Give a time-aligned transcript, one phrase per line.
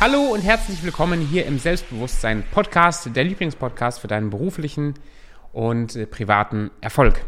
[0.00, 4.94] Hallo und herzlich willkommen hier im Selbstbewusstsein Podcast, der Lieblingspodcast für deinen beruflichen
[5.52, 7.24] und äh, privaten Erfolg.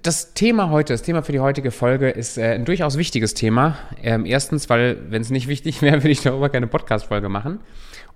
[0.00, 3.76] Das Thema heute, das Thema für die heutige Folge ist äh, ein durchaus wichtiges Thema.
[4.02, 7.60] Ähm, erstens, weil wenn es nicht wichtig wäre, würde ich darüber keine Podcast-Folge machen.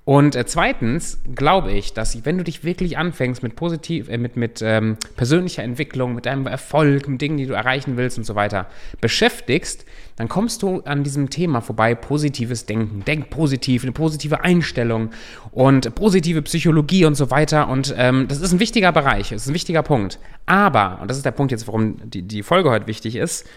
[0.05, 4.37] Und äh, zweitens glaube ich, dass wenn du dich wirklich anfängst mit positiv, äh, mit,
[4.37, 8.35] mit ähm, persönlicher Entwicklung, mit deinem Erfolg, mit Dingen, die du erreichen willst und so
[8.35, 8.67] weiter,
[9.01, 9.85] beschäftigst,
[10.23, 13.05] dann kommst du an diesem Thema vorbei, positives Denken.
[13.05, 15.11] Denk positiv, eine positive Einstellung
[15.51, 17.69] und positive Psychologie und so weiter.
[17.69, 20.21] Und ähm, das ist ein wichtiger Bereich, das ist ein wichtiger Punkt.
[20.47, 23.49] Aber, und das ist der Punkt jetzt, warum die, die Folge heute wichtig ist,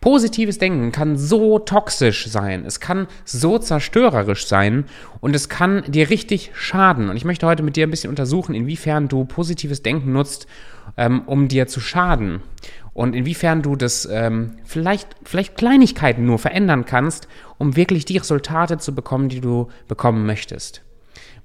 [0.00, 4.84] Positives Denken kann so toxisch sein, es kann so zerstörerisch sein
[5.20, 7.08] und es kann dir richtig schaden.
[7.08, 10.46] Und ich möchte heute mit dir ein bisschen untersuchen, inwiefern du positives Denken nutzt,
[10.96, 12.40] ähm, um dir zu schaden.
[12.94, 17.28] Und inwiefern du das ähm, vielleicht, vielleicht Kleinigkeiten nur verändern kannst,
[17.58, 20.82] um wirklich die Resultate zu bekommen, die du bekommen möchtest.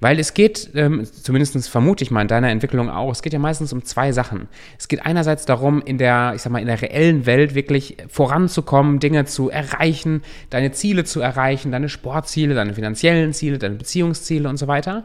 [0.01, 3.39] Weil es geht, ähm, zumindest vermute ich mal in deiner Entwicklung auch, es geht ja
[3.39, 4.47] meistens um zwei Sachen.
[4.77, 8.99] Es geht einerseits darum, in der, ich sag mal, in der reellen Welt wirklich voranzukommen,
[8.99, 14.55] Dinge zu erreichen, deine Ziele zu erreichen, deine Sportziele, deine finanziellen Ziele, deine Beziehungsziele und
[14.55, 15.03] so weiter.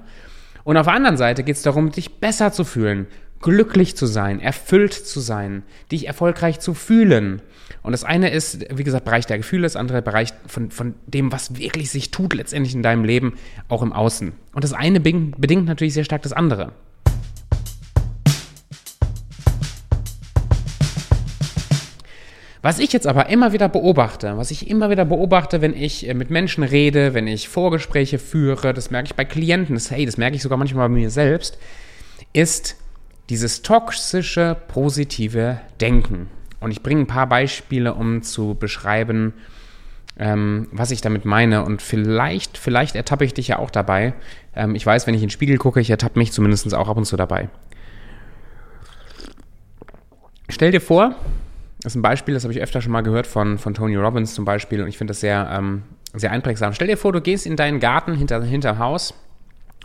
[0.62, 3.06] Und auf der anderen Seite geht es darum, dich besser zu fühlen,
[3.40, 7.42] glücklich zu sein, erfüllt zu sein, dich erfolgreich zu fühlen.
[7.82, 11.32] Und das eine ist, wie gesagt, Bereich der Gefühle, das andere Bereich von, von dem,
[11.32, 13.34] was wirklich sich tut letztendlich in deinem Leben,
[13.68, 14.32] auch im Außen.
[14.55, 16.72] Und das eine bedingt natürlich sehr stark das andere.
[22.64, 26.14] Was ich jetzt aber immer wieder beobachte, was ich immer wieder beobachte, wenn ich äh,
[26.14, 30.16] mit Menschen rede, wenn ich Vorgespräche führe, das merke ich bei Klienten, das, hey, das
[30.16, 31.58] merke ich sogar manchmal bei mir selbst,
[32.32, 32.77] ist,
[33.30, 36.28] dieses toxische, positive Denken.
[36.61, 39.35] Und ich bringe ein paar Beispiele, um zu beschreiben,
[40.18, 41.64] ähm, was ich damit meine.
[41.64, 44.14] Und vielleicht, vielleicht ertappe ich dich ja auch dabei.
[44.55, 46.96] Ähm, ich weiß, wenn ich in den Spiegel gucke, ich ertappe mich zumindest auch ab
[46.96, 47.48] und zu dabei.
[50.48, 51.14] Stell dir vor,
[51.83, 54.34] das ist ein Beispiel, das habe ich öfter schon mal gehört von, von Tony Robbins
[54.34, 55.83] zum Beispiel, und ich finde das sehr, ähm,
[56.14, 56.73] sehr einprägsam.
[56.74, 59.14] Stell dir vor, du gehst in deinen Garten hinter, hinterm Haus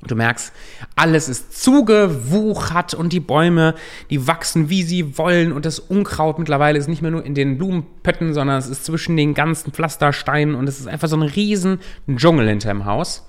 [0.07, 0.53] Du merkst,
[0.95, 3.75] alles ist zugewuchert und die Bäume,
[4.09, 7.57] die wachsen, wie sie wollen und das Unkraut mittlerweile ist nicht mehr nur in den
[7.57, 11.79] Blumenpötten, sondern es ist zwischen den ganzen Pflastersteinen und es ist einfach so ein riesen
[12.15, 13.27] Dschungel hinterm Haus.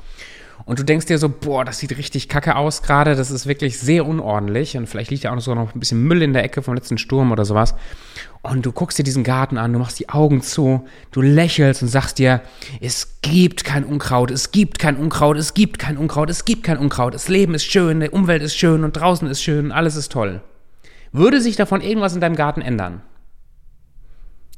[0.66, 3.78] Und du denkst dir so, boah, das sieht richtig kacke aus gerade, das ist wirklich
[3.78, 6.74] sehr unordentlich und vielleicht liegt ja auch noch ein bisschen Müll in der Ecke vom
[6.74, 7.74] letzten Sturm oder sowas.
[8.42, 11.88] Und du guckst dir diesen Garten an, du machst die Augen zu, du lächelst und
[11.88, 12.42] sagst dir,
[12.80, 16.78] es gibt kein Unkraut, es gibt kein Unkraut, es gibt kein Unkraut, es gibt kein
[16.78, 20.12] Unkraut, das Leben ist schön, die Umwelt ist schön und draußen ist schön, alles ist
[20.12, 20.42] toll.
[21.12, 23.02] Würde sich davon irgendwas in deinem Garten ändern?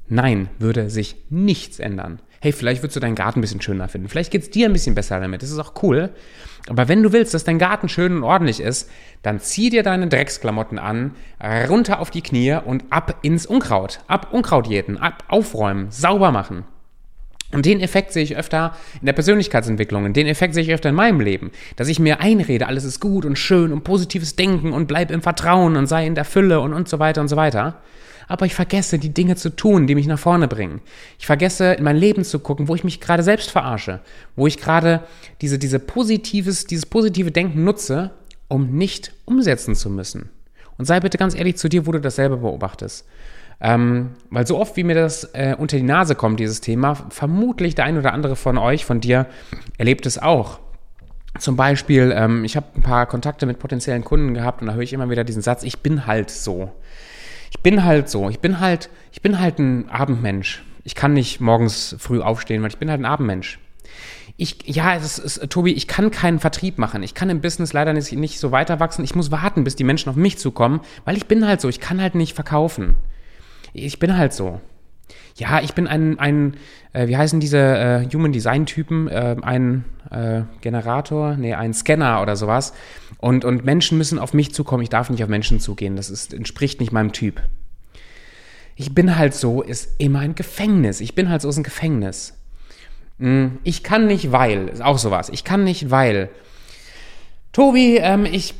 [0.08, 4.08] Nein, würde sich nichts ändern hey, vielleicht würdest du deinen Garten ein bisschen schöner finden.
[4.08, 5.42] Vielleicht geht es dir ein bisschen besser damit.
[5.42, 6.10] Das ist auch cool.
[6.68, 8.90] Aber wenn du willst, dass dein Garten schön und ordentlich ist,
[9.22, 11.14] dann zieh dir deine Drecksklamotten an,
[11.68, 14.00] runter auf die Knie und ab ins Unkraut.
[14.08, 16.64] Ab Unkraut jäten, ab aufräumen, sauber machen.
[17.52, 20.12] Und den Effekt sehe ich öfter in der Persönlichkeitsentwicklung.
[20.12, 21.52] Den Effekt sehe ich öfter in meinem Leben.
[21.76, 25.22] Dass ich mir einrede, alles ist gut und schön und positives Denken und bleib im
[25.22, 27.80] Vertrauen und sei in der Fülle und, und so weiter und so weiter
[28.28, 30.80] aber ich vergesse, die Dinge zu tun, die mich nach vorne bringen.
[31.18, 34.00] Ich vergesse, in mein Leben zu gucken, wo ich mich gerade selbst verarsche,
[34.36, 35.02] wo ich gerade
[35.40, 38.10] diese, diese positives, dieses positive Denken nutze,
[38.48, 40.30] um nicht umsetzen zu müssen.
[40.78, 43.06] Und sei bitte ganz ehrlich zu dir, wo du das selber beobachtest.
[43.60, 47.76] Ähm, weil so oft, wie mir das äh, unter die Nase kommt, dieses Thema, vermutlich
[47.76, 49.26] der ein oder andere von euch, von dir,
[49.78, 50.58] erlebt es auch.
[51.38, 54.82] Zum Beispiel, ähm, ich habe ein paar Kontakte mit potenziellen Kunden gehabt und da höre
[54.82, 56.72] ich immer wieder diesen Satz, ich bin halt so
[57.54, 60.62] ich bin halt so, ich bin halt, ich bin halt ein Abendmensch.
[60.84, 63.58] Ich kann nicht morgens früh aufstehen, weil ich bin halt ein Abendmensch.
[64.38, 67.02] Ich, ja, es ist, Tobi, ich kann keinen Vertrieb machen.
[67.02, 69.04] Ich kann im Business leider nicht, nicht so weiter wachsen.
[69.04, 71.68] Ich muss warten, bis die Menschen auf mich zukommen, weil ich bin halt so.
[71.68, 72.96] Ich kann halt nicht verkaufen.
[73.74, 74.60] Ich bin halt so.
[75.36, 76.56] Ja, ich bin ein, ein
[76.92, 79.08] äh, wie heißen diese äh, Human Design Typen?
[79.08, 82.72] Äh, ein äh, Generator, nee, ein Scanner oder sowas.
[83.18, 84.82] Und, und Menschen müssen auf mich zukommen.
[84.82, 85.96] Ich darf nicht auf Menschen zugehen.
[85.96, 87.40] Das ist, entspricht nicht meinem Typ.
[88.76, 91.00] Ich bin halt so, ist immer ein Gefängnis.
[91.00, 92.34] Ich bin halt so, ist ein Gefängnis.
[93.18, 95.28] Hm, ich kann nicht, weil, ist auch sowas.
[95.30, 96.28] Ich kann nicht, weil.
[97.52, 98.54] Tobi, ähm, ich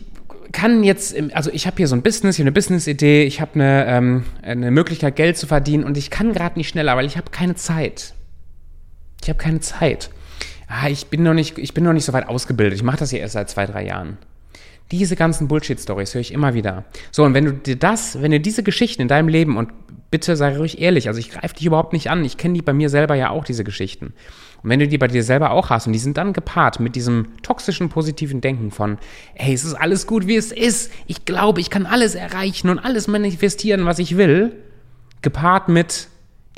[0.53, 3.87] kann jetzt, also ich habe hier so ein Business, hier eine Business-Idee, ich habe eine,
[3.87, 7.31] ähm, eine Möglichkeit, Geld zu verdienen und ich kann gerade nicht schneller, weil ich habe
[7.31, 8.15] keine Zeit.
[9.23, 10.11] Ich habe keine Zeit.
[10.69, 12.77] Ah, ich bin noch nicht, ich bin noch nicht so weit ausgebildet.
[12.77, 14.19] Ich mache das ja erst seit zwei, drei Jahren.
[14.91, 16.85] Diese ganzen Bullshit-Stories höre ich immer wieder.
[17.11, 19.71] So, und wenn du dir das, wenn du diese Geschichten in deinem Leben und
[20.13, 21.09] bitte sei ruhig ehrlich.
[21.09, 22.25] Also ich greife dich überhaupt nicht an.
[22.25, 24.13] Ich kenne die bei mir selber ja auch, diese Geschichten.
[24.63, 26.95] Und wenn du die bei dir selber auch hast und die sind dann gepaart mit
[26.95, 28.99] diesem toxischen, positiven Denken von,
[29.35, 30.93] hey, es ist alles gut, wie es ist.
[31.09, 34.53] Ich glaube, ich kann alles erreichen und alles manifestieren, was ich will.
[35.23, 36.09] Gepaart mit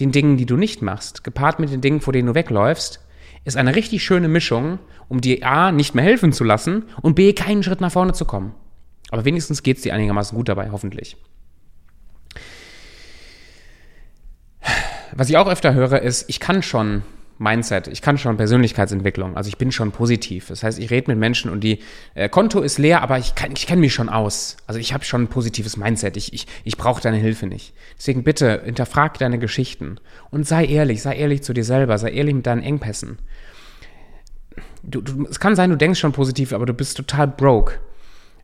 [0.00, 3.00] den Dingen, die du nicht machst, gepaart mit den Dingen, vor denen du wegläufst,
[3.44, 7.32] ist eine richtig schöne Mischung, um dir A, nicht mehr helfen zu lassen und B,
[7.32, 8.54] keinen Schritt nach vorne zu kommen.
[9.10, 11.16] Aber wenigstens geht es dir einigermaßen gut dabei, hoffentlich.
[15.16, 17.02] Was ich auch öfter höre, ist, ich kann schon
[17.38, 20.48] Mindset, ich kann schon Persönlichkeitsentwicklung, also ich bin schon positiv.
[20.48, 21.80] Das heißt, ich rede mit Menschen und die
[22.14, 24.56] äh, Konto ist leer, aber ich, ich kenne mich schon aus.
[24.66, 27.74] Also ich habe schon ein positives Mindset, ich, ich, ich brauche deine Hilfe nicht.
[27.98, 29.98] Deswegen bitte hinterfrag deine Geschichten
[30.30, 33.18] und sei ehrlich, sei ehrlich zu dir selber, sei ehrlich mit deinen Engpässen.
[34.82, 37.80] Du, du, es kann sein, du denkst schon positiv, aber du bist total broke.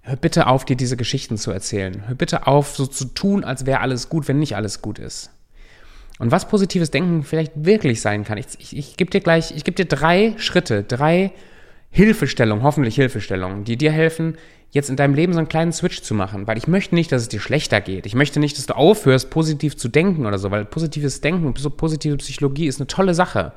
[0.03, 2.09] Hör bitte auf, dir diese Geschichten zu erzählen.
[2.09, 5.31] Hör bitte auf, so zu tun, als wäre alles gut, wenn nicht alles gut ist.
[6.21, 9.65] Und was positives Denken vielleicht wirklich sein kann, ich, ich, ich gebe dir gleich, ich
[9.65, 11.33] gebe dir drei Schritte, drei
[11.89, 14.37] Hilfestellungen, hoffentlich Hilfestellungen, die dir helfen,
[14.71, 17.23] jetzt in deinem Leben so einen kleinen Switch zu machen, weil ich möchte nicht, dass
[17.23, 18.05] es dir schlechter geht.
[18.05, 22.19] Ich möchte nicht, dass du aufhörst, positiv zu denken oder so, weil positives Denken, positive
[22.19, 23.53] Psychologie ist eine tolle Sache.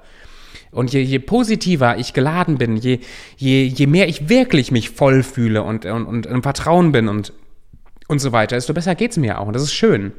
[0.71, 2.99] Und je, je positiver ich geladen bin, je,
[3.35, 7.33] je, je mehr ich wirklich mich voll fühle und, und, und im Vertrauen bin und,
[8.07, 9.47] und so weiter, desto besser geht es mir auch.
[9.47, 10.13] Und das ist schön.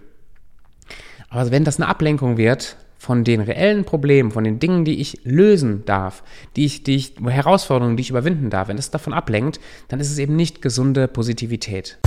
[1.34, 5.18] Aber wenn das eine Ablenkung wird von den reellen Problemen, von den Dingen, die ich
[5.24, 6.22] lösen darf,
[6.54, 9.58] die ich, die ich, Herausforderungen, die ich überwinden darf, wenn das davon ablenkt,
[9.88, 11.98] dann ist es eben nicht gesunde Positivität.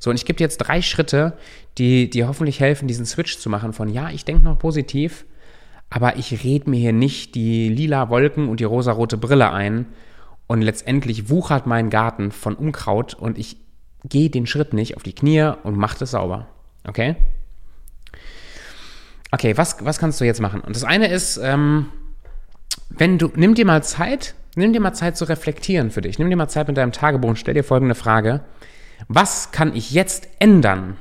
[0.00, 1.34] So, und ich gebe dir jetzt drei Schritte,
[1.78, 5.26] die dir hoffentlich helfen, diesen Switch zu machen von, ja, ich denke noch positiv,
[5.90, 9.86] aber ich rede mir hier nicht die lila Wolken und die rosarote Brille ein,
[10.50, 13.56] und letztendlich wuchert mein Garten von Unkraut und ich
[14.02, 16.48] gehe den Schritt nicht auf die Knie und mache das sauber.
[16.88, 17.14] Okay?
[19.30, 20.60] Okay, was, was kannst du jetzt machen?
[20.60, 21.86] Und das eine ist, ähm,
[22.88, 26.18] wenn du, nimm dir mal Zeit, nimm dir mal Zeit zu reflektieren für dich.
[26.18, 28.40] Nimm dir mal Zeit mit deinem Tagebuch und stell dir folgende Frage.
[29.06, 30.96] Was kann ich jetzt ändern,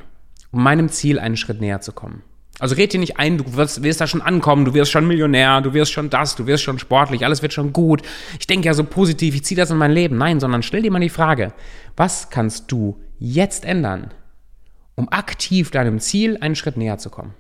[0.51, 2.21] um meinem Ziel einen Schritt näher zu kommen?
[2.59, 5.61] Also red dir nicht ein, du wirst, wirst da schon ankommen, du wirst schon Millionär,
[5.61, 8.01] du wirst schon das, du wirst schon sportlich, alles wird schon gut.
[8.39, 10.17] Ich denke ja so positiv, ich ziehe das in mein Leben.
[10.17, 11.53] Nein, sondern stell dir mal die Frage,
[11.95, 14.13] was kannst du jetzt ändern,
[14.95, 17.33] um aktiv deinem Ziel einen Schritt näher zu kommen?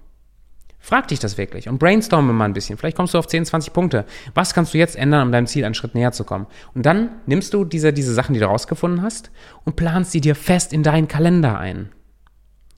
[0.81, 2.77] Frag dich das wirklich und brainstorme mal ein bisschen.
[2.77, 4.05] Vielleicht kommst du auf 10, 20 Punkte.
[4.33, 6.47] Was kannst du jetzt ändern, um deinem Ziel einen Schritt näher zu kommen?
[6.73, 9.29] Und dann nimmst du diese, diese Sachen, die du rausgefunden hast
[9.65, 11.89] und planst sie dir fest in deinen Kalender ein.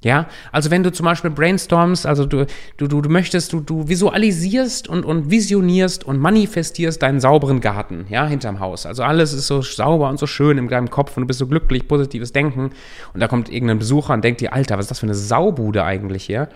[0.04, 3.88] Ja, also wenn du zum Beispiel brainstormst, also du, du, du, du möchtest, du, du
[3.88, 8.88] visualisierst und, und visionierst und manifestierst deinen sauberen Garten, ja, hinterm Haus.
[8.88, 11.46] Also alles ist so sauber und so schön in deinem Kopf und du bist so
[11.46, 12.72] glücklich, positives Denken.
[13.14, 15.84] Und da kommt irgendein Besucher und denkt dir, Alter, was ist das für eine Saubude
[15.84, 16.50] eigentlich hier?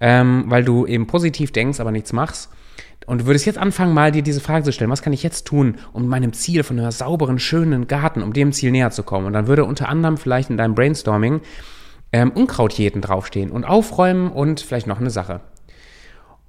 [0.00, 2.50] Ähm, weil du eben positiv denkst, aber nichts machst.
[3.06, 5.46] Und du würdest jetzt anfangen, mal dir diese Frage zu stellen, was kann ich jetzt
[5.46, 9.26] tun, um meinem Ziel von einem sauberen, schönen Garten, um dem Ziel näher zu kommen?
[9.26, 11.42] Und dann würde unter anderem vielleicht in deinem Brainstorming
[12.12, 15.40] ähm, Unkrautjäten draufstehen und aufräumen und vielleicht noch eine Sache.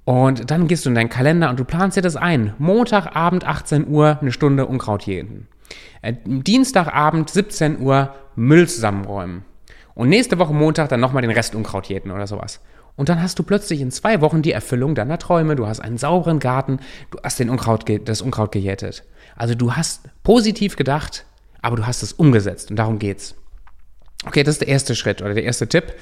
[0.04, 2.54] Und dann gehst du in deinen Kalender und du planst dir das ein.
[2.58, 5.46] Montagabend 18 Uhr eine Stunde Unkrautjäten.
[6.02, 9.44] Äh, Dienstagabend 17 Uhr Müll zusammenräumen.
[9.94, 12.60] Und nächste Woche Montag dann nochmal den Rest Unkrautjäten oder sowas.
[12.96, 15.56] Und dann hast du plötzlich in zwei Wochen die Erfüllung deiner Träume.
[15.56, 16.80] Du hast einen sauberen Garten,
[17.10, 19.04] du hast den Unkraut, das Unkraut gejätet.
[19.36, 21.24] Also du hast positiv gedacht,
[21.62, 23.36] aber du hast es umgesetzt und darum geht's.
[24.26, 25.94] Okay, das ist der erste Schritt oder der erste Tipp.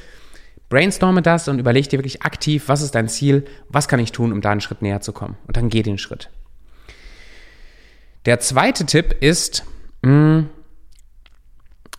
[0.68, 4.32] Brainstorme das und überleg dir wirklich aktiv, was ist dein Ziel, was kann ich tun,
[4.32, 5.36] um da einen Schritt näher zu kommen.
[5.46, 6.30] Und dann geh den Schritt.
[8.26, 9.64] Der zweite Tipp ist,
[10.02, 10.48] mh, hm,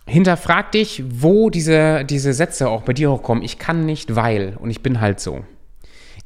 [0.06, 3.42] hinterfrag dich, wo diese, diese Sätze auch bei dir hochkommen.
[3.42, 5.44] Ich kann nicht, weil und ich bin halt so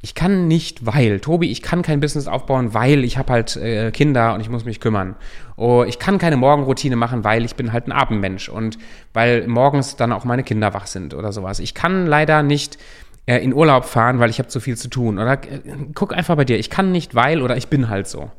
[0.05, 3.91] ich kann nicht, weil, Tobi, ich kann kein Business aufbauen, weil ich habe halt äh,
[3.91, 5.17] Kinder und ich muss mich kümmern.
[5.57, 8.77] Oh, ich kann keine Morgenroutine machen, weil ich bin halt ein Abendmensch und
[9.15, 11.59] weil morgens dann auch meine Kinder wach sind oder sowas.
[11.59, 12.77] Ich kann leider nicht
[13.25, 15.19] äh, in Urlaub fahren, weil ich habe zu viel zu tun.
[15.19, 15.63] Oder äh,
[15.95, 18.31] guck einfach bei dir, ich kann nicht, weil oder ich bin halt so.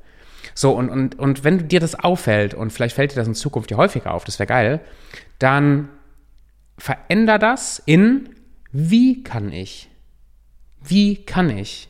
[0.54, 3.72] So, und, und, und wenn dir das auffällt, und vielleicht fällt dir das in Zukunft
[3.72, 4.82] ja häufiger auf, das wäre geil,
[5.40, 5.90] dann
[6.78, 8.30] veränder das in,
[8.72, 9.90] wie kann ich?
[10.88, 11.90] Wie kann ich?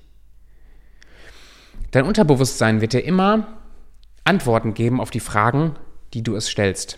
[1.91, 3.47] Dein Unterbewusstsein wird dir immer
[4.23, 5.75] Antworten geben auf die Fragen,
[6.13, 6.97] die du es stellst.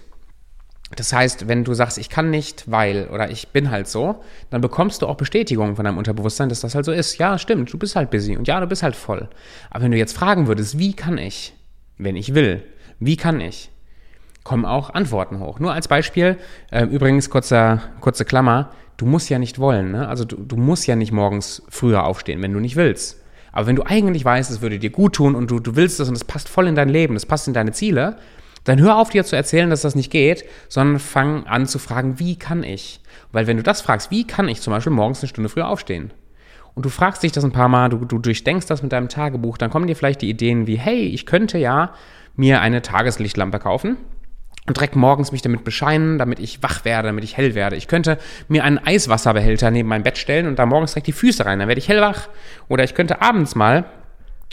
[0.96, 4.62] Das heißt, wenn du sagst, ich kann nicht, weil oder ich bin halt so, dann
[4.62, 7.18] bekommst du auch Bestätigung von deinem Unterbewusstsein, dass das halt so ist.
[7.18, 9.28] Ja, stimmt, du bist halt busy und ja, du bist halt voll.
[9.70, 11.54] Aber wenn du jetzt fragen würdest, wie kann ich,
[11.98, 12.64] wenn ich will,
[13.00, 13.70] wie kann ich,
[14.46, 15.60] kommen auch Antworten hoch.
[15.60, 16.38] Nur als Beispiel,
[16.72, 19.92] äh, übrigens kurzer, kurze Klammer, du musst ja nicht wollen.
[19.92, 20.08] Ne?
[20.08, 23.22] Also du, du musst ja nicht morgens früher aufstehen, wenn du nicht willst.
[23.52, 26.10] Aber wenn du eigentlich weißt, es würde dir gut tun und du, du willst es
[26.10, 28.18] und es passt voll in dein Leben, es passt in deine Ziele,
[28.66, 32.20] dann hör auf dir zu erzählen, dass das nicht geht, sondern fang an zu fragen,
[32.20, 33.00] wie kann ich?
[33.32, 36.12] Weil wenn du das fragst, wie kann ich zum Beispiel morgens eine Stunde früher aufstehen?
[36.76, 39.58] Und du fragst dich das ein paar Mal, du, du durchdenkst das mit deinem Tagebuch,
[39.58, 41.94] dann kommen dir vielleicht die Ideen wie, hey, ich könnte ja
[42.36, 43.98] mir eine Tageslichtlampe kaufen
[44.68, 47.76] und direkt morgens mich damit bescheinen, damit ich wach werde, damit ich hell werde.
[47.76, 51.46] Ich könnte mir einen Eiswasserbehälter neben mein Bett stellen und da morgens direkt die Füße
[51.46, 52.28] rein, dann werde ich hellwach.
[52.68, 53.86] Oder ich könnte abends mal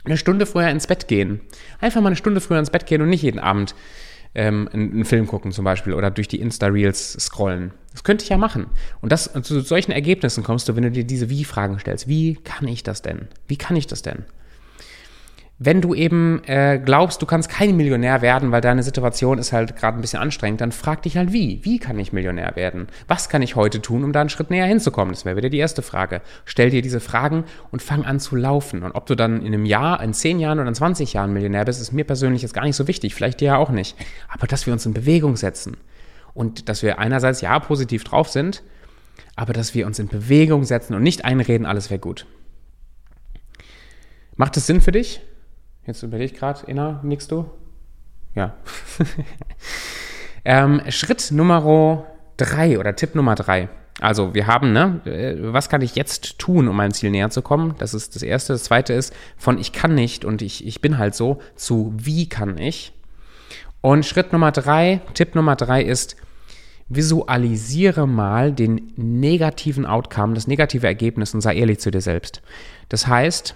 [0.05, 1.41] eine Stunde früher ins Bett gehen.
[1.81, 3.75] Einfach mal eine Stunde früher ins Bett gehen und nicht jeden Abend
[4.35, 7.73] ähm, einen Film gucken zum Beispiel oder durch die Insta-Reels scrollen.
[7.93, 8.67] Das könnte ich ja machen.
[9.01, 12.09] Und das, zu solchen Ergebnissen kommst du, wenn du dir diese Wie-Fragen stellst.
[12.09, 13.29] Wie kann ich das denn?
[13.47, 14.25] Wie kann ich das denn?
[15.59, 19.77] Wenn du eben äh, glaubst, du kannst kein Millionär werden, weil deine Situation ist halt
[19.77, 21.61] gerade ein bisschen anstrengend, dann frag dich halt wie.
[21.65, 22.89] Wie kann ich Millionär werden?
[23.07, 25.15] Was kann ich heute tun, um da einen Schritt näher hinzukommen?
[25.15, 26.23] Das wäre wieder die erste Frage.
[26.45, 28.83] Stell dir diese Fragen und fang an zu laufen.
[28.83, 31.65] Und ob du dann in einem Jahr, in zehn Jahren oder in 20 Jahren Millionär
[31.65, 33.15] bist, ist mir persönlich jetzt gar nicht so wichtig.
[33.15, 33.97] Vielleicht dir ja auch nicht.
[34.29, 35.77] Aber dass wir uns in Bewegung setzen
[36.35, 38.65] und dass wir einerseits ja positiv drauf sind,
[39.37, 42.27] aber dass wir uns in Bewegung setzen und nicht einreden, alles wäre gut.
[44.35, 45.21] Macht es Sinn für dich?
[45.87, 47.51] Jetzt überlege ich gerade, Inna, nickst du?
[48.35, 48.55] Ja.
[50.45, 53.69] ähm, Schritt Nummer drei oder Tipp Nummer drei.
[54.01, 57.43] Also wir haben, ne, äh, was kann ich jetzt tun, um meinem Ziel näher zu
[57.43, 57.75] kommen?
[57.79, 58.55] Das ist das Erste.
[58.55, 62.29] Das Zweite ist von ich kann nicht und ich, ich bin halt so zu wie
[62.29, 62.93] kann ich.
[63.81, 66.17] Und Schritt Nummer drei, Tipp Nummer drei ist,
[66.89, 72.43] visualisiere mal den negativen Outcome, das negative Ergebnis und sei ehrlich zu dir selbst.
[72.89, 73.55] Das heißt,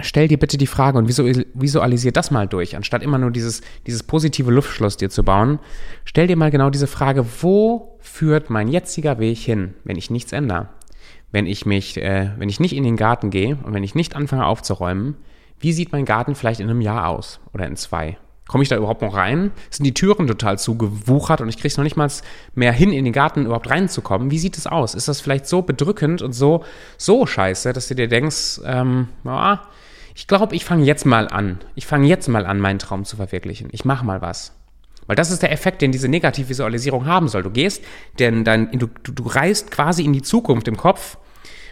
[0.00, 4.02] stell dir bitte die Frage und visualisier das mal durch, anstatt immer nur dieses, dieses
[4.02, 5.58] positive Luftschloss dir zu bauen.
[6.04, 10.32] Stell dir mal genau diese Frage, wo führt mein jetziger Weg hin, wenn ich nichts
[10.32, 10.68] ändere?
[11.30, 14.16] Wenn ich mich, äh, wenn ich nicht in den Garten gehe und wenn ich nicht
[14.16, 15.16] anfange aufzuräumen,
[15.60, 18.16] wie sieht mein Garten vielleicht in einem Jahr aus oder in zwei?
[18.48, 19.52] Komme ich da überhaupt noch rein?
[19.70, 22.10] Sind die Türen total zugewuchert und ich kriege es noch nicht mal
[22.54, 24.30] mehr hin, in den Garten überhaupt reinzukommen?
[24.30, 24.94] Wie sieht es aus?
[24.94, 26.64] Ist das vielleicht so bedrückend und so,
[26.96, 29.62] so scheiße, dass du dir denkst, ähm, ja,
[30.14, 31.60] ich glaube, ich fange jetzt mal an.
[31.76, 33.68] Ich fange jetzt mal an, meinen Traum zu verwirklichen.
[33.70, 34.52] Ich mache mal was.
[35.06, 37.42] Weil das ist der Effekt, den diese Negativvisualisierung haben soll.
[37.42, 37.84] Du gehst,
[38.18, 41.18] denn dein, du, du reist quasi in die Zukunft im Kopf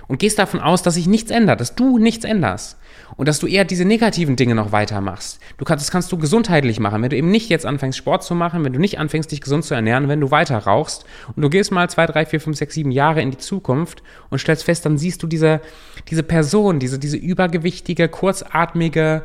[0.09, 2.79] und gehst davon aus, dass sich nichts ändert, dass du nichts änderst
[3.17, 5.41] und dass du eher diese negativen Dinge noch weitermachst.
[5.59, 8.35] Du kannst, das kannst du gesundheitlich machen, wenn du eben nicht jetzt anfängst Sport zu
[8.35, 11.51] machen, wenn du nicht anfängst dich gesund zu ernähren, wenn du weiter rauchst und du
[11.51, 14.85] gehst mal zwei, drei, vier, fünf, sechs, sieben Jahre in die Zukunft und stellst fest,
[14.87, 15.61] dann siehst du diese,
[16.09, 19.23] diese Person, diese, diese übergewichtige, kurzatmige,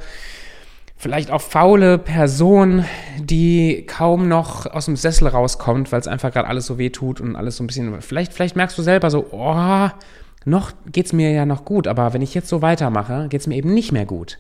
[0.98, 2.86] vielleicht auch faule Person,
[3.18, 7.20] die kaum noch aus dem Sessel rauskommt, weil es einfach gerade alles so weh tut
[7.20, 9.90] und alles so ein bisschen, vielleicht, vielleicht merkst du selber so, oh,
[10.46, 13.48] noch geht es mir ja noch gut, aber wenn ich jetzt so weitermache, geht es
[13.48, 14.40] mir eben nicht mehr gut.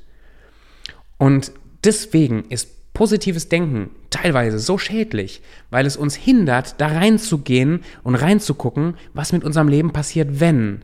[1.17, 1.51] Und
[1.83, 8.95] deswegen ist positives Denken teilweise so schädlich, weil es uns hindert, da reinzugehen und reinzugucken,
[9.13, 10.83] was mit unserem Leben passiert, wenn.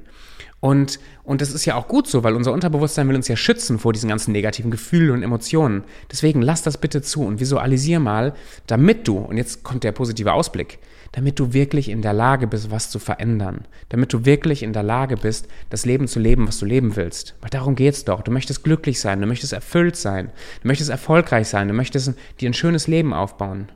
[0.60, 3.78] Und, und das ist ja auch gut so, weil unser Unterbewusstsein will uns ja schützen
[3.78, 5.84] vor diesen ganzen negativen Gefühlen und Emotionen.
[6.12, 8.34] Deswegen lass das bitte zu und visualisier mal,
[8.66, 10.80] damit du, und jetzt kommt der positive Ausblick,
[11.12, 13.66] damit du wirklich in der Lage bist, was zu verändern.
[13.90, 17.36] Damit du wirklich in der Lage bist, das Leben zu leben, was du leben willst.
[17.42, 18.22] Weil darum geht's doch.
[18.22, 20.32] Du möchtest glücklich sein, du möchtest erfüllt sein,
[20.64, 23.70] du möchtest erfolgreich sein, du möchtest dir ein schönes Leben aufbauen.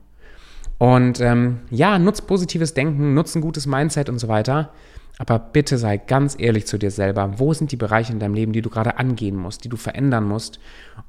[0.80, 4.74] Und ähm, ja, nutz positives Denken, nutz ein gutes Mindset und so weiter.
[5.18, 7.38] Aber bitte sei ganz ehrlich zu dir selber.
[7.38, 10.28] Wo sind die Bereiche in deinem Leben, die du gerade angehen musst, die du verändern
[10.28, 10.60] musst,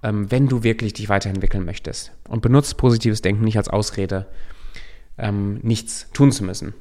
[0.02, 2.12] ähm, wenn du wirklich dich weiterentwickeln möchtest?
[2.28, 4.26] Und benutze positives Denken nicht als Ausrede,
[5.18, 6.74] ähm, nichts tun zu müssen.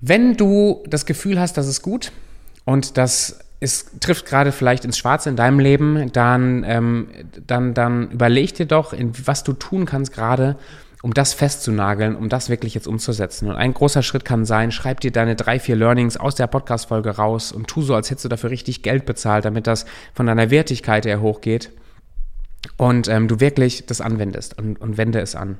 [0.00, 2.10] Wenn du das Gefühl hast, das ist gut
[2.64, 7.08] und das es trifft gerade vielleicht ins Schwarze in deinem Leben, dann, ähm,
[7.46, 10.56] dann, dann überleg dir doch, in, was du tun kannst gerade,
[11.02, 13.48] um das festzunageln, um das wirklich jetzt umzusetzen.
[13.48, 17.10] Und ein großer Schritt kann sein, schreib dir deine drei, vier Learnings aus der Podcast-Folge
[17.10, 20.50] raus und tu so, als hättest du dafür richtig Geld bezahlt, damit das von deiner
[20.50, 21.70] Wertigkeit her hochgeht
[22.76, 25.58] und ähm, du wirklich das anwendest und, und wende es an.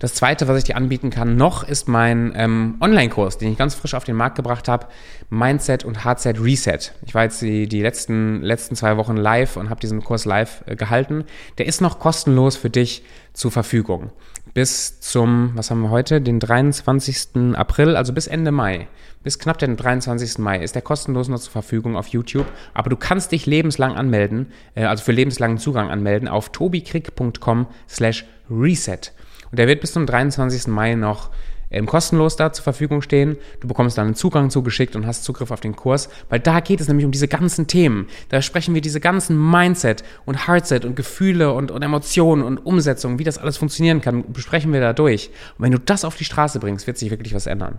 [0.00, 3.74] Das zweite, was ich dir anbieten kann noch, ist mein ähm, Online-Kurs, den ich ganz
[3.74, 4.86] frisch auf den Markt gebracht habe.
[5.28, 6.78] Mindset und Hardset Reset.
[7.04, 10.64] Ich war jetzt die, die letzten, letzten zwei Wochen live und habe diesen Kurs live
[10.66, 11.24] äh, gehalten.
[11.58, 13.04] Der ist noch kostenlos für dich
[13.34, 14.10] zur Verfügung.
[14.54, 17.54] Bis zum, was haben wir heute, den 23.
[17.54, 18.88] April, also bis Ende Mai.
[19.22, 20.38] Bis knapp den 23.
[20.38, 22.46] Mai ist der kostenlos noch zur Verfügung auf YouTube.
[22.72, 28.24] Aber du kannst dich lebenslang anmelden, äh, also für lebenslangen Zugang anmelden auf tobikrieg.com slash
[28.50, 29.12] reset.
[29.50, 30.68] Und der wird bis zum 23.
[30.68, 31.30] Mai noch
[31.70, 33.36] ähm, kostenlos da zur Verfügung stehen.
[33.60, 36.80] Du bekommst dann einen Zugang zugeschickt und hast Zugriff auf den Kurs, weil da geht
[36.80, 38.08] es nämlich um diese ganzen Themen.
[38.28, 43.18] Da sprechen wir diese ganzen Mindset und Heartset und Gefühle und, und Emotionen und Umsetzungen,
[43.18, 45.30] wie das alles funktionieren kann, besprechen wir da durch.
[45.58, 47.78] Und wenn du das auf die Straße bringst, wird sich wirklich was ändern.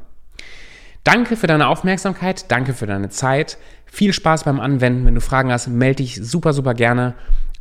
[1.04, 3.58] Danke für deine Aufmerksamkeit, danke für deine Zeit.
[3.88, 5.06] Viel Spaß beim Anwenden.
[5.06, 7.16] Wenn du Fragen hast, melde dich super, super gerne.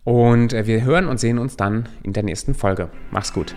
[0.05, 2.91] Und äh, wir hören und sehen uns dann in der nächsten Folge.
[3.11, 3.55] Mach's gut.